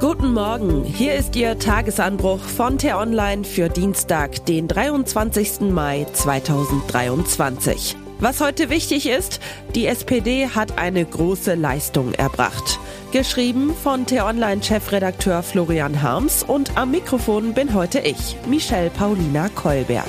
Guten 0.00 0.32
Morgen, 0.32 0.82
hier 0.82 1.14
ist 1.14 1.36
Ihr 1.36 1.58
Tagesanbruch 1.58 2.40
von 2.40 2.78
T-Online 2.78 3.44
für 3.44 3.68
Dienstag, 3.68 4.46
den 4.46 4.66
23. 4.66 5.60
Mai 5.60 6.06
2023. 6.10 7.96
Was 8.18 8.40
heute 8.40 8.70
wichtig 8.70 9.06
ist, 9.06 9.40
die 9.74 9.84
SPD 9.84 10.48
hat 10.48 10.78
eine 10.78 11.04
große 11.04 11.54
Leistung 11.54 12.14
erbracht. 12.14 12.78
Geschrieben 13.12 13.74
von 13.74 14.06
T-Online-Chefredakteur 14.06 15.42
Florian 15.42 16.00
Harms 16.00 16.44
und 16.44 16.78
am 16.78 16.92
Mikrofon 16.92 17.52
bin 17.52 17.74
heute 17.74 17.98
ich, 17.98 18.38
Michelle 18.48 18.88
Paulina 18.88 19.50
Kolberg. 19.50 20.08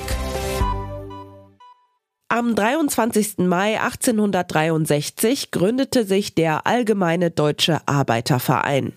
Am 2.30 2.56
23. 2.56 3.40
Mai 3.40 3.78
1863 3.82 5.52
gründete 5.52 6.06
sich 6.06 6.34
der 6.34 6.66
Allgemeine 6.66 7.30
Deutsche 7.30 7.82
Arbeiterverein. 7.88 8.94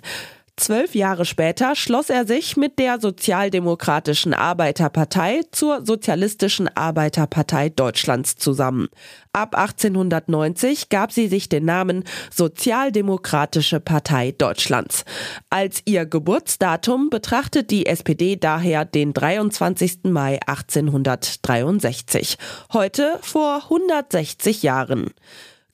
Zwölf 0.57 0.95
Jahre 0.95 1.25
später 1.25 1.75
schloss 1.75 2.11
er 2.11 2.29
sich 2.29 2.57
mit 2.57 2.79
der 2.79 3.01
Sozialdemokratischen 3.01 4.35
Arbeiterpartei 4.35 5.41
zur 5.51 5.85
Sozialistischen 5.85 6.69
Arbeiterpartei 6.69 7.71
Deutschlands 7.71 8.37
zusammen. 8.37 8.87
Ab 9.33 9.57
1890 9.57 10.91
gab 10.91 11.11
sie 11.11 11.27
sich 11.27 11.49
den 11.49 11.65
Namen 11.65 12.05
Sozialdemokratische 12.33 13.81
Partei 13.81 14.31
Deutschlands. 14.31 15.05
Als 15.51 15.83
ihr 15.87 16.07
Geburtsdatum 16.07 17.11
betrachtet 17.11 17.73
die 17.73 17.87
SPD 17.87 18.37
daher 18.37 18.85
den 18.85 19.13
23. 19.13 20.05
Mai 20.05 20.39
1863. 20.47 22.39
Heute 22.73 23.19
vor 23.23 23.65
160 23.65 24.63
Jahren. 24.63 25.11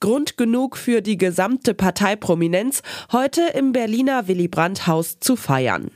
Grund 0.01 0.35
genug 0.35 0.77
für 0.77 1.01
die 1.01 1.17
gesamte 1.17 1.73
Parteiprominenz, 1.73 2.81
heute 3.11 3.41
im 3.53 3.71
Berliner 3.71 4.27
Willy 4.27 4.47
Brandt 4.49 4.87
Haus 4.87 5.19
zu 5.19 5.35
feiern. 5.35 5.91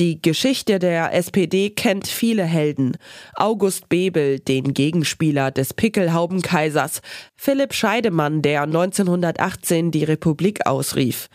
Die 0.00 0.20
Geschichte 0.20 0.80
der 0.80 1.14
SPD 1.14 1.70
kennt 1.70 2.08
viele 2.08 2.42
Helden. 2.42 2.96
August 3.36 3.88
Bebel, 3.88 4.40
den 4.40 4.74
Gegenspieler 4.74 5.52
des 5.52 5.72
Pickelhaubenkaisers, 5.72 7.00
Philipp 7.36 7.74
Scheidemann, 7.74 8.42
der 8.42 8.62
1918 8.62 9.92
die 9.92 10.02
Republik 10.02 10.66
ausrief, 10.66 11.28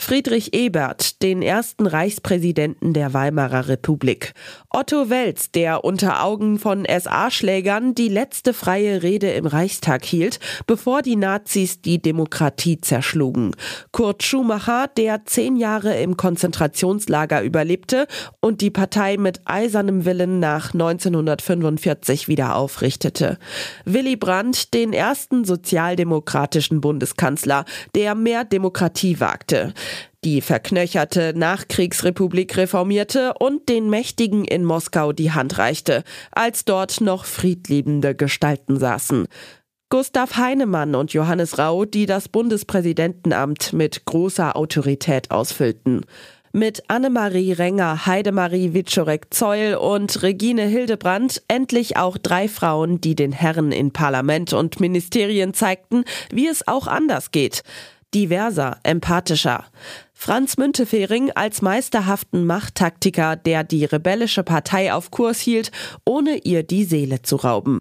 Friedrich 0.00 0.54
Ebert, 0.54 1.22
den 1.22 1.42
ersten 1.42 1.86
Reichspräsidenten 1.86 2.92
der 2.92 3.14
Weimarer 3.14 3.68
Republik. 3.68 4.32
Otto 4.70 5.10
Welz, 5.10 5.50
der 5.50 5.84
unter 5.84 6.22
Augen 6.22 6.58
von 6.58 6.84
SA-Schlägern 6.84 7.94
die 7.94 8.08
letzte 8.08 8.54
freie 8.54 9.02
Rede 9.02 9.30
im 9.32 9.46
Reichstag 9.46 10.04
hielt, 10.04 10.38
bevor 10.66 11.02
die 11.02 11.16
Nazis 11.16 11.80
die 11.80 12.00
Demokratie 12.00 12.80
zerschlugen. 12.80 13.56
Kurt 13.90 14.22
Schumacher, 14.22 14.88
der 14.96 15.24
zehn 15.24 15.56
Jahre 15.56 16.00
im 16.00 16.16
Konzentrationslager 16.16 17.42
überlebte 17.42 18.06
und 18.40 18.60
die 18.60 18.70
Partei 18.70 19.16
mit 19.16 19.40
eisernem 19.46 20.04
Willen 20.04 20.38
nach 20.38 20.72
1945 20.72 22.28
wieder 22.28 22.54
aufrichtete. 22.56 23.38
Willy 23.84 24.16
Brandt, 24.16 24.74
den 24.74 24.92
ersten 24.92 25.44
sozialdemokratischen 25.44 26.80
Bundeskanzler, 26.80 27.64
der 27.94 28.14
mehr 28.14 28.44
Demokratie 28.44 29.20
wagte 29.20 29.74
die 30.24 30.40
verknöcherte 30.40 31.32
Nachkriegsrepublik 31.36 32.56
reformierte 32.56 33.34
und 33.38 33.68
den 33.68 33.88
Mächtigen 33.88 34.44
in 34.44 34.64
Moskau 34.64 35.12
die 35.12 35.32
Hand 35.32 35.58
reichte, 35.58 36.02
als 36.32 36.64
dort 36.64 37.00
noch 37.00 37.24
friedliebende 37.24 38.14
Gestalten 38.14 38.78
saßen. 38.78 39.28
Gustav 39.90 40.36
Heinemann 40.36 40.94
und 40.94 41.12
Johannes 41.12 41.58
Rau, 41.58 41.84
die 41.84 42.06
das 42.06 42.28
Bundespräsidentenamt 42.28 43.72
mit 43.72 44.04
großer 44.04 44.56
Autorität 44.56 45.30
ausfüllten. 45.30 46.04
Mit 46.52 46.82
Annemarie 46.88 47.52
Renger, 47.52 48.06
Heidemarie 48.06 48.74
Wiczorek-Zeul 48.74 49.76
und 49.76 50.22
Regine 50.22 50.64
Hildebrandt 50.66 51.42
endlich 51.46 51.96
auch 51.96 52.18
drei 52.18 52.48
Frauen, 52.48 53.00
die 53.00 53.14
den 53.14 53.32
Herren 53.32 53.70
in 53.70 53.92
Parlament 53.92 54.52
und 54.52 54.80
Ministerien 54.80 55.54
zeigten, 55.54 56.04
wie 56.30 56.48
es 56.48 56.66
auch 56.66 56.86
anders 56.86 57.30
geht 57.30 57.62
diverser, 58.14 58.78
empathischer. 58.82 59.66
Franz 60.12 60.56
Müntefering 60.56 61.30
als 61.32 61.62
meisterhaften 61.62 62.44
Machttaktiker, 62.44 63.36
der 63.36 63.64
die 63.64 63.84
rebellische 63.84 64.42
Partei 64.42 64.92
auf 64.92 65.10
Kurs 65.10 65.40
hielt, 65.40 65.70
ohne 66.04 66.38
ihr 66.38 66.62
die 66.62 66.84
Seele 66.84 67.22
zu 67.22 67.36
rauben. 67.36 67.80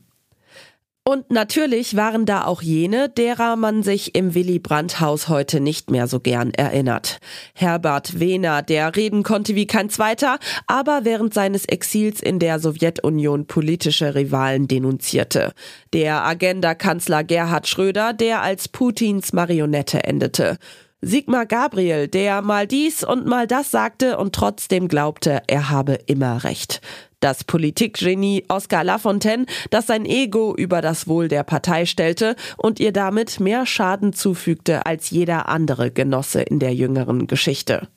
Und 1.07 1.31
natürlich 1.31 1.95
waren 1.95 2.25
da 2.25 2.43
auch 2.43 2.61
jene, 2.61 3.07
derer 3.07 3.55
man 3.55 3.81
sich 3.81 4.13
im 4.13 4.35
Willy 4.35 4.59
Brandt 4.59 4.99
Haus 4.99 5.29
heute 5.29 5.61
nicht 5.61 5.89
mehr 5.89 6.05
so 6.05 6.19
gern 6.19 6.51
erinnert. 6.51 7.19
Herbert 7.53 8.19
Wehner, 8.19 8.61
der 8.61 8.93
reden 8.93 9.23
konnte 9.23 9.55
wie 9.55 9.67
kein 9.67 9.89
zweiter, 9.89 10.37
aber 10.67 11.05
während 11.05 11.33
seines 11.33 11.63
Exils 11.63 12.21
in 12.21 12.39
der 12.39 12.59
Sowjetunion 12.59 13.47
politische 13.47 14.15
Rivalen 14.15 14.67
denunzierte. 14.67 15.53
Der 15.93 16.25
Agenda-Kanzler 16.25 17.23
Gerhard 17.23 17.69
Schröder, 17.69 18.11
der 18.11 18.41
als 18.41 18.67
Putins 18.67 19.31
Marionette 19.31 20.03
endete. 20.03 20.57
Sigmar 20.99 21.45
Gabriel, 21.45 22.09
der 22.09 22.41
mal 22.41 22.67
dies 22.67 23.03
und 23.05 23.27
mal 23.27 23.47
das 23.47 23.71
sagte 23.71 24.17
und 24.17 24.35
trotzdem 24.35 24.89
glaubte, 24.89 25.43
er 25.47 25.69
habe 25.69 25.99
immer 26.07 26.43
recht. 26.43 26.81
Das 27.19 27.43
Politikgenie 27.43 28.45
Oskar 28.47 28.83
Lafontaine, 28.83 29.47
das 29.71 29.87
sein 29.87 30.05
Ego 30.05 30.55
über 30.55 30.81
das 30.81 31.07
Wohl 31.07 31.27
der 31.27 31.43
Partei 31.43 31.85
stellte 31.85 32.35
und 32.57 32.79
ihr 32.79 32.91
damit 32.91 33.39
mehr 33.39 33.65
Schaden 33.65 34.13
zufügte 34.13 34.85
als 34.85 35.09
jeder 35.09 35.49
andere 35.49 35.89
Genosse 35.89 36.41
in 36.41 36.59
der 36.59 36.75
jüngeren 36.75 37.25
Geschichte. 37.25 37.87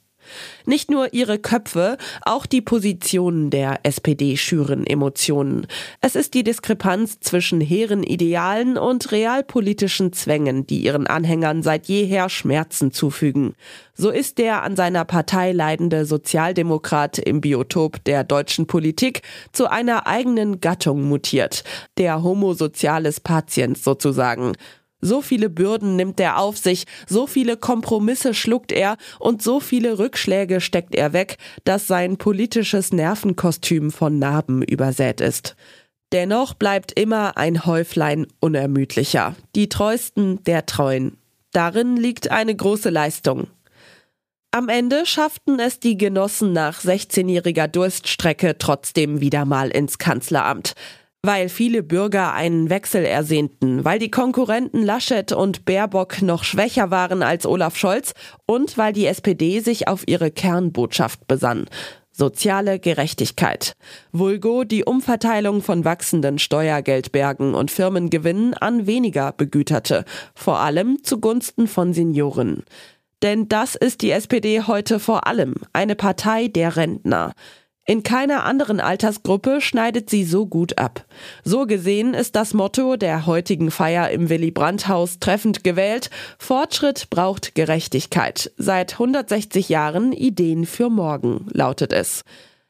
Nicht 0.66 0.90
nur 0.90 1.12
ihre 1.12 1.38
Köpfe, 1.38 1.96
auch 2.22 2.46
die 2.46 2.60
Positionen 2.60 3.50
der 3.50 3.80
SPD 3.82 4.36
schüren 4.36 4.86
Emotionen. 4.86 5.66
Es 6.00 6.16
ist 6.16 6.34
die 6.34 6.44
Diskrepanz 6.44 7.20
zwischen 7.20 7.60
hehren 7.60 8.02
Idealen 8.02 8.76
und 8.76 9.12
realpolitischen 9.12 10.12
Zwängen, 10.12 10.66
die 10.66 10.80
ihren 10.80 11.06
Anhängern 11.06 11.62
seit 11.62 11.86
jeher 11.86 12.28
Schmerzen 12.28 12.92
zufügen. 12.92 13.54
So 13.94 14.08
ist 14.08 14.38
der 14.38 14.62
an 14.62 14.76
seiner 14.76 15.04
Partei 15.04 15.52
leidende 15.52 16.06
Sozialdemokrat 16.06 17.18
im 17.18 17.42
Biotop 17.42 18.02
der 18.04 18.24
deutschen 18.24 18.66
Politik 18.66 19.20
zu 19.52 19.70
einer 19.70 20.06
eigenen 20.06 20.60
Gattung 20.60 21.02
mutiert, 21.02 21.64
der 21.98 22.22
Homo 22.22 22.54
Soziales 22.54 23.20
Patiens 23.20 23.84
sozusagen. 23.84 24.52
So 25.00 25.22
viele 25.22 25.48
Bürden 25.48 25.96
nimmt 25.96 26.20
er 26.20 26.38
auf 26.38 26.58
sich, 26.58 26.84
so 27.06 27.26
viele 27.26 27.56
Kompromisse 27.56 28.34
schluckt 28.34 28.72
er 28.72 28.96
und 29.18 29.42
so 29.42 29.60
viele 29.60 29.98
Rückschläge 29.98 30.60
steckt 30.60 30.94
er 30.94 31.12
weg, 31.12 31.38
dass 31.64 31.86
sein 31.86 32.16
politisches 32.16 32.92
Nervenkostüm 32.92 33.90
von 33.90 34.18
Narben 34.18 34.62
übersät 34.62 35.20
ist. 35.20 35.56
Dennoch 36.12 36.54
bleibt 36.54 36.92
immer 36.98 37.36
ein 37.36 37.64
Häuflein 37.66 38.26
unermüdlicher, 38.40 39.36
die 39.54 39.68
treuesten 39.68 40.42
der 40.44 40.66
Treuen. 40.66 41.16
Darin 41.52 41.96
liegt 41.96 42.30
eine 42.30 42.54
große 42.54 42.90
Leistung. 42.90 43.46
Am 44.52 44.68
Ende 44.68 45.06
schafften 45.06 45.60
es 45.60 45.78
die 45.78 45.96
Genossen 45.96 46.52
nach 46.52 46.80
16-jähriger 46.80 47.68
Durststrecke 47.68 48.58
trotzdem 48.58 49.20
wieder 49.20 49.44
mal 49.44 49.70
ins 49.70 49.98
Kanzleramt 49.98 50.74
weil 51.22 51.48
viele 51.48 51.82
Bürger 51.82 52.32
einen 52.32 52.70
Wechsel 52.70 53.04
ersehnten, 53.04 53.84
weil 53.84 53.98
die 53.98 54.10
Konkurrenten 54.10 54.82
Laschet 54.82 55.32
und 55.32 55.64
Baerbock 55.64 56.22
noch 56.22 56.44
schwächer 56.44 56.90
waren 56.90 57.22
als 57.22 57.44
Olaf 57.46 57.76
Scholz 57.76 58.14
und 58.46 58.78
weil 58.78 58.92
die 58.92 59.06
SPD 59.06 59.60
sich 59.60 59.86
auf 59.86 60.04
ihre 60.06 60.30
Kernbotschaft 60.30 61.26
besann. 61.26 61.66
Soziale 62.12 62.78
Gerechtigkeit. 62.78 63.76
Vulgo 64.12 64.64
die 64.64 64.84
Umverteilung 64.84 65.62
von 65.62 65.84
wachsenden 65.84 66.38
Steuergeldbergen 66.38 67.54
und 67.54 67.70
Firmengewinnen 67.70 68.54
an 68.54 68.86
weniger 68.86 69.32
Begüterte, 69.32 70.04
vor 70.34 70.58
allem 70.58 71.02
zugunsten 71.02 71.66
von 71.66 71.92
Senioren. 71.92 72.64
Denn 73.22 73.48
das 73.48 73.74
ist 73.74 74.00
die 74.00 74.10
SPD 74.10 74.62
heute 74.62 74.98
vor 74.98 75.26
allem, 75.26 75.54
eine 75.72 75.94
Partei 75.94 76.48
der 76.48 76.76
Rentner. 76.76 77.32
In 77.86 78.02
keiner 78.02 78.44
anderen 78.44 78.78
Altersgruppe 78.78 79.60
schneidet 79.60 80.10
sie 80.10 80.24
so 80.24 80.46
gut 80.46 80.78
ab. 80.78 81.04
So 81.44 81.66
gesehen 81.66 82.14
ist 82.14 82.36
das 82.36 82.54
Motto 82.54 82.96
der 82.96 83.26
heutigen 83.26 83.70
Feier 83.70 84.10
im 84.10 84.28
Willy 84.28 84.50
Brandt 84.50 84.86
Haus 84.86 85.18
treffend 85.18 85.64
gewählt. 85.64 86.10
Fortschritt 86.38 87.10
braucht 87.10 87.54
Gerechtigkeit. 87.54 88.52
Seit 88.56 88.92
160 88.92 89.68
Jahren 89.68 90.12
Ideen 90.12 90.66
für 90.66 90.90
morgen, 90.90 91.46
lautet 91.52 91.92
es. 91.92 92.22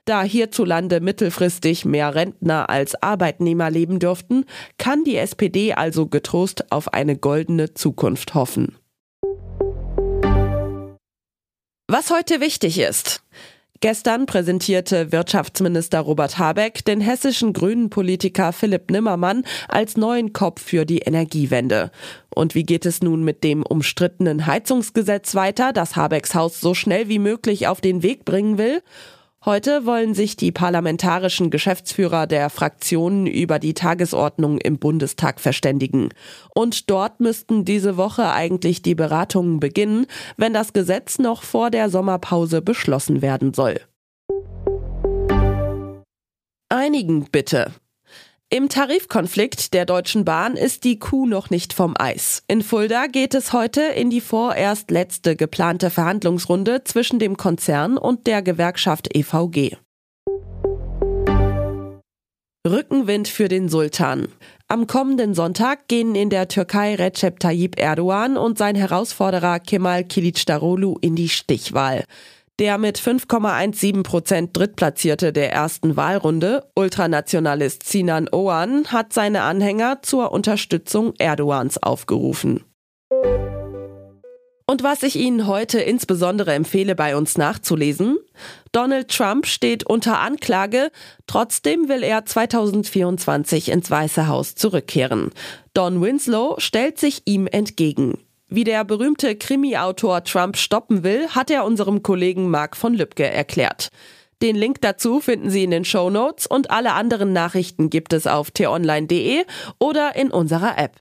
Da 0.07 0.23
hierzulande 0.23 1.01
mittelfristig 1.01 1.85
mehr 1.85 2.15
Rentner 2.15 2.71
als 2.71 3.01
Arbeitnehmer 3.03 3.71
leben 3.71 3.99
dürften, 3.99 4.45
kann 4.79 5.05
die 5.05 5.17
SPD 5.17 5.75
also 5.75 6.07
getrost 6.07 6.73
auf 6.73 6.95
eine 6.95 7.17
goldene 7.17 7.75
Zukunft 7.75 8.35
hoffen. 8.35 8.77
Was 11.93 12.11
heute 12.11 12.41
wichtig 12.41 12.79
ist. 12.79 13.23
Gestern 13.83 14.27
präsentierte 14.27 15.11
Wirtschaftsminister 15.11 16.01
Robert 16.01 16.37
Habeck 16.37 16.85
den 16.85 17.01
hessischen 17.01 17.55
grünen 17.55 17.89
Politiker 17.89 18.53
Philipp 18.53 18.91
Nimmermann 18.91 19.43
als 19.69 19.97
neuen 19.97 20.35
Kopf 20.35 20.61
für 20.61 20.85
die 20.85 20.99
Energiewende. 20.99 21.91
Und 22.29 22.55
wie 22.55 22.65
geht 22.65 22.85
es 22.85 23.01
nun 23.01 23.25
mit 23.25 23.43
dem 23.43 23.63
umstrittenen 23.63 24.45
Heizungsgesetz 24.45 25.35
weiter, 25.35 25.73
das 25.73 25.97
Habecks 25.97 26.35
Haus 26.35 26.61
so 26.61 26.75
schnell 26.75 27.09
wie 27.09 27.19
möglich 27.19 27.69
auf 27.69 27.81
den 27.81 28.03
Weg 28.03 28.27
bringen 28.27 28.59
will? 28.59 28.83
Heute 29.43 29.87
wollen 29.87 30.13
sich 30.13 30.37
die 30.37 30.53
parlamentarischen 30.53 31.49
Geschäftsführer 31.49 32.27
der 32.27 32.51
Fraktionen 32.51 33.27
über 33.27 33.59
die 33.59 33.73
Tagesordnung 33.73 34.59
im 34.59 34.79
Bundestag 34.79 35.41
verständigen. 35.41 36.11
Und 36.55 36.91
dort 36.91 37.21
müssten 37.21 37.65
diese 37.65 37.97
Woche 37.97 38.31
eigentlich 38.33 38.83
die 38.83 38.95
Beratungen 38.95 39.59
beginnen, 39.59 40.05
wenn 40.37 40.53
das 40.53 40.75
Gesetz 40.75 41.19
noch 41.19 41.43
vor 41.43 41.71
der 41.71 41.89
Sommerpause 41.89 42.61
beschlossen 42.61 43.23
werden 43.23 43.55
soll. 43.55 43.81
Einigen 46.69 47.25
bitte. 47.33 47.73
Im 48.53 48.69
Tarifkonflikt 48.69 49.75
der 49.75 49.87
Deutschen 49.87 50.25
Bahn 50.25 50.57
ist 50.57 50.83
die 50.83 50.99
Kuh 50.99 51.25
noch 51.25 51.51
nicht 51.51 51.73
vom 51.73 51.95
Eis. 51.97 52.43
In 52.49 52.63
Fulda 52.63 53.07
geht 53.07 53.33
es 53.35 53.53
heute 53.53 53.81
in 53.81 54.11
die 54.11 54.21
vorerst 54.21 54.91
letzte 54.91 55.37
geplante 55.37 55.89
Verhandlungsrunde 55.89 56.83
zwischen 56.83 57.21
dem 57.21 57.37
Konzern 57.37 57.97
und 57.97 58.27
der 58.27 58.43
Gewerkschaft 58.43 59.15
EVG. 59.15 59.77
Rückenwind 62.67 63.29
für 63.29 63.47
den 63.47 63.69
Sultan. 63.69 64.27
Am 64.67 64.89
kommenden 64.89 65.35
Sonntag 65.35 65.87
gehen 65.87 66.17
in 66.17 66.29
der 66.29 66.49
Türkei 66.49 66.97
Recep 66.97 67.39
Tayyip 67.39 67.79
Erdogan 67.79 68.37
und 68.37 68.59
sein 68.59 68.75
Herausforderer 68.75 69.61
Kemal 69.61 70.03
Kilicdaroglu 70.03 70.97
in 71.01 71.15
die 71.15 71.29
Stichwahl. 71.29 72.05
Der 72.61 72.77
mit 72.77 72.99
5,17 72.99 74.03
Prozent 74.03 74.55
Drittplatzierte 74.55 75.33
der 75.33 75.51
ersten 75.51 75.97
Wahlrunde, 75.97 76.69
Ultranationalist 76.75 77.89
Sinan 77.89 78.29
Oğan, 78.29 78.89
hat 78.89 79.15
seine 79.15 79.45
Anhänger 79.45 80.03
zur 80.03 80.31
Unterstützung 80.31 81.15
Erdogans 81.17 81.83
aufgerufen. 81.83 82.63
Und 84.67 84.83
was 84.83 85.03
ich 85.03 85.17
Ihnen 85.17 85.47
heute 85.47 85.81
insbesondere 85.81 86.53
empfehle, 86.53 86.95
bei 86.95 87.17
uns 87.17 87.39
nachzulesen, 87.39 88.19
Donald 88.73 89.09
Trump 89.09 89.47
steht 89.47 89.85
unter 89.85 90.21
Anklage, 90.21 90.91
trotzdem 91.27 91.89
will 91.89 92.03
er 92.03 92.27
2024 92.27 93.71
ins 93.71 93.91
Weiße 93.91 94.29
Haus 94.29 94.55
zurückkehren. 94.55 95.31
Don 95.73 96.03
Winslow 96.03 96.57
stellt 96.59 96.99
sich 96.99 97.23
ihm 97.25 97.47
entgegen. 97.47 98.19
Wie 98.53 98.65
der 98.65 98.85
berühmte 98.85 99.37
Krimi-Autor 99.37 100.25
Trump 100.25 100.57
stoppen 100.57 101.05
will, 101.05 101.29
hat 101.29 101.53
er 101.53 101.65
unserem 101.65 102.03
Kollegen 102.03 102.51
Marc 102.51 102.77
von 102.77 102.95
Lübcke 102.95 103.25
erklärt. 103.25 103.91
Den 104.43 104.57
Link 104.57 104.81
dazu 104.81 105.21
finden 105.21 105.51
Sie 105.51 105.63
in 105.63 105.71
den 105.71 105.85
Show 105.85 106.11
Notes 106.11 106.49
und 106.49 106.69
alle 106.73 106.95
anderen 106.95 107.33
Nachrichten 107.33 107.91
gibt 107.91 108.13
es 108.13 108.27
auf 108.27 108.51
t-online.de 108.51 109.45
oder 109.79 110.17
in 110.17 110.33
unserer 110.33 110.77
App. 110.79 110.97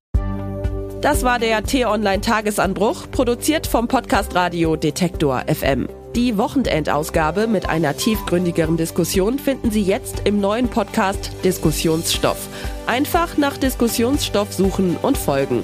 Das 1.01 1.23
war 1.23 1.39
der 1.39 1.63
T-Online 1.63 2.21
Tagesanbruch, 2.21 3.09
produziert 3.09 3.65
vom 3.65 3.87
Podcast 3.87 4.35
Radio 4.35 4.75
Detektor 4.75 5.43
FM. 5.47 5.89
Die 6.15 6.37
Wochenendausgabe 6.37 7.47
mit 7.47 7.67
einer 7.67 7.97
tiefgründigeren 7.97 8.77
Diskussion 8.77 9.39
finden 9.39 9.71
Sie 9.71 9.81
jetzt 9.81 10.21
im 10.25 10.39
neuen 10.39 10.67
Podcast 10.67 11.31
Diskussionsstoff. 11.43 12.47
Einfach 12.85 13.37
nach 13.37 13.57
Diskussionsstoff 13.57 14.53
suchen 14.53 14.97
und 15.01 15.17
folgen. 15.17 15.63